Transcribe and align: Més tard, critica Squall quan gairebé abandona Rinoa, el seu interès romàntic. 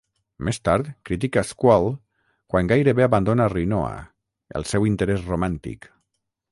Més 0.47 0.59
tard, 0.69 0.87
critica 1.09 1.43
Squall 1.49 1.85
quan 2.55 2.73
gairebé 2.73 3.07
abandona 3.09 3.49
Rinoa, 3.57 3.95
el 4.61 4.69
seu 4.73 4.93
interès 4.95 5.27
romàntic. 5.33 5.93